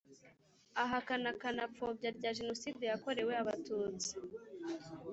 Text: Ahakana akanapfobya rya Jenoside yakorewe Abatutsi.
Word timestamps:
Ahakana 0.83 1.27
akanapfobya 1.33 2.09
rya 2.17 2.31
Jenoside 2.37 2.83
yakorewe 2.91 3.33
Abatutsi. 3.41 4.11